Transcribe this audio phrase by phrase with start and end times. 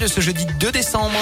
[0.00, 1.18] de ce jeudi 2 décembre.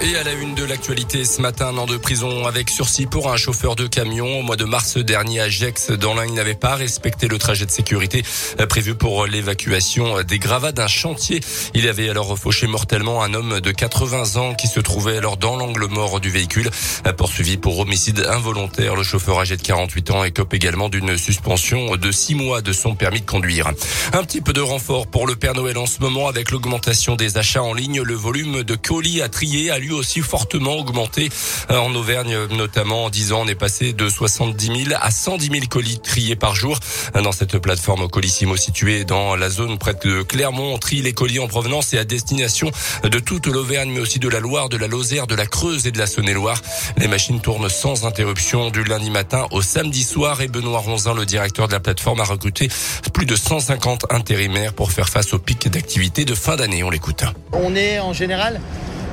[0.00, 3.32] Et à la une de l'actualité ce matin, un an de prison avec sursis pour
[3.32, 4.38] un chauffeur de camion.
[4.38, 7.66] Au mois de mars dernier à Gex, dans l'un, il n'avait pas respecté le trajet
[7.66, 8.22] de sécurité
[8.68, 11.40] prévu pour l'évacuation des gravats d'un chantier.
[11.74, 15.56] Il avait alors fauché mortellement un homme de 80 ans qui se trouvait alors dans
[15.56, 16.70] l'angle mort du véhicule.
[17.16, 22.12] Poursuivi pour homicide involontaire, le chauffeur âgé de 48 ans écope également d'une suspension de
[22.12, 23.72] 6 mois de son permis de conduire.
[24.12, 27.36] Un petit peu de renfort pour le Père Noël en ce moment avec l'augmentation des
[27.36, 28.00] achats en ligne.
[28.00, 31.28] Le volume de colis à trier aussi fortement augmenté
[31.70, 35.46] euh, en Auvergne, notamment en 10 ans, on est passé de 70 000 à 110
[35.46, 36.78] 000 colis triés par jour.
[37.14, 41.38] Dans cette plateforme Colissimo située dans la zone près de Clermont, on trie les colis
[41.38, 42.70] en provenance et à destination
[43.02, 45.90] de toute l'Auvergne, mais aussi de la Loire, de la Lozère, de la Creuse et
[45.90, 46.60] de la Saône-et-Loire.
[46.96, 51.26] Les machines tournent sans interruption du lundi matin au samedi soir et Benoît Ronzin, le
[51.26, 52.68] directeur de la plateforme, a recruté
[53.12, 56.82] plus de 150 intérimaires pour faire face au pic d'activité de fin d'année.
[56.82, 57.24] On l'écoute.
[57.52, 58.60] On est en général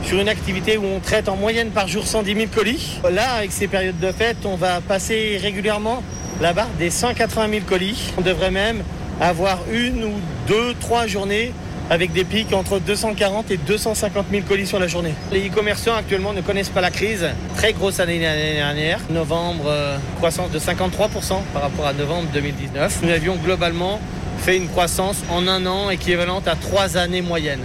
[0.04, 3.00] sur une activité où on traite en moyenne par jour 110 000 colis.
[3.10, 6.04] Là, avec ces périodes de fête, on va passer régulièrement
[6.40, 8.14] barre des 180 000 colis.
[8.18, 8.84] On devrait même
[9.22, 10.14] avoir une ou
[10.48, 11.52] deux, trois journées
[11.90, 15.14] avec des pics entre 240 et 250 000 colis sur la journée.
[15.32, 17.28] Les e-commerçants actuellement ne connaissent pas la crise.
[17.56, 19.00] Très grosse année dernière.
[19.10, 23.02] Novembre, euh, croissance de 53% par rapport à novembre 2019.
[23.04, 24.00] Nous avions globalement
[24.40, 27.64] fait une croissance en un an équivalente à trois années moyennes.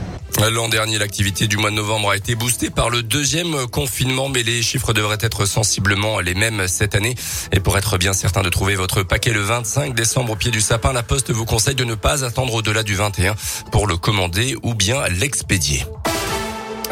[0.48, 4.42] L'an dernier, l'activité du mois de novembre a été boostée par le deuxième confinement, mais
[4.42, 7.14] les chiffres devraient être sensiblement les mêmes cette année.
[7.52, 10.62] Et pour être bien certain de trouver votre paquet le 25 décembre au pied du
[10.62, 13.34] sapin, la Poste vous conseille de ne pas attendre au-delà du 21
[13.70, 15.84] pour le commander ou bien l'expédier.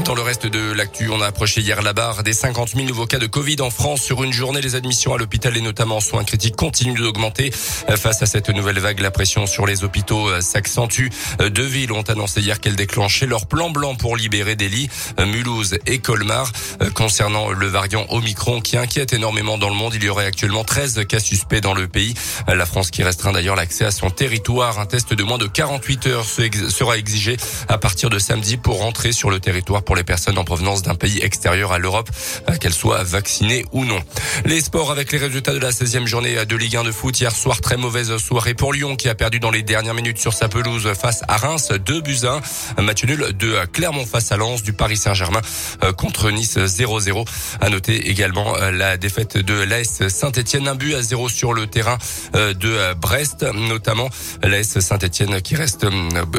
[0.09, 3.05] Dans le reste de l'actu, on a approché hier la barre des 50 000 nouveaux
[3.05, 4.62] cas de Covid en France sur une journée.
[4.62, 7.50] Les admissions à l'hôpital et notamment en soins critiques continuent d'augmenter.
[7.50, 11.09] Face à cette nouvelle vague, la pression sur les hôpitaux euh, s'accentue.
[11.42, 14.89] Euh, deux villes ont annoncé hier qu'elles déclenchaient leur plan blanc pour libérer des lits,
[15.20, 16.50] euh, Mulhouse et Colmar.
[16.95, 21.05] Concernant le variant Omicron qui inquiète énormément dans le monde, il y aurait actuellement 13
[21.06, 22.15] cas suspects dans le pays.
[22.47, 24.78] La France qui restreint d'ailleurs l'accès à son territoire.
[24.78, 27.37] Un test de moins de 48 heures sera exigé
[27.69, 30.94] à partir de samedi pour rentrer sur le territoire pour les personnes en provenance d'un
[30.94, 32.09] pays extérieur à l'Europe,
[32.48, 34.00] euh, qu'elles soient vaccinées ou non.
[34.44, 37.19] Les sports avec les résultats de la 16e journée de Ligue 1 de foot.
[37.20, 40.32] Hier soir, très mauvaise soirée pour Lyon qui a perdu dans les dernières minutes sur
[40.32, 42.41] sa pelouse face à Reims, 2 buts 1.
[42.78, 45.41] Un match nul de Clermont face à Lens du Paris Saint-Germain
[45.82, 47.26] euh, contre Nice 0-0.
[47.60, 51.66] À noter également euh, la défaite de l'AS Saint-Etienne, un but à 0 sur le
[51.66, 51.98] terrain
[52.34, 54.08] de Brest, notamment
[54.42, 55.87] l'AS Saint-Etienne qui reste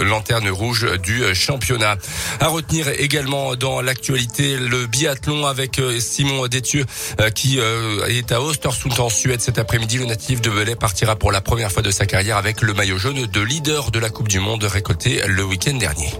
[0.01, 1.97] lanterne rouge du championnat.
[2.39, 6.85] À retenir également dans l'actualité le biathlon avec euh, Simon Détieux
[7.19, 9.97] euh, qui euh, est à Ostersund en Suède cet après-midi.
[9.97, 12.97] Le natif de Belay partira pour la première fois de sa carrière avec le maillot
[12.97, 16.13] jaune de leader de la Coupe du Monde récolté le week-end dernier.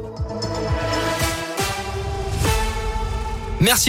[3.60, 3.78] Merci.